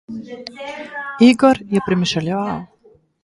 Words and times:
Igor 1.29 1.57
je 1.75 1.85
premišljeval. 1.89 2.59